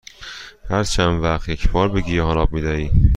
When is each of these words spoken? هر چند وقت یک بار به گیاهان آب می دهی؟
هر 0.69 0.83
چند 0.83 1.23
وقت 1.23 1.49
یک 1.49 1.69
بار 1.71 1.89
به 1.89 2.01
گیاهان 2.01 2.37
آب 2.37 2.53
می 2.53 2.61
دهی؟ 2.61 2.91